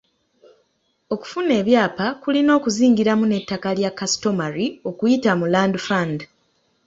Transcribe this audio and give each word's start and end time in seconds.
Okufuna 1.13 1.51
ebyapa 1.61 2.05
kulina 2.21 2.51
okuzingiramu 2.57 3.25
n’ettaka 3.27 3.69
lya 3.77 3.91
customary 3.99 4.67
okuyita 4.89 5.31
mu 5.39 5.45
land 5.53 5.75
fund. 5.85 6.19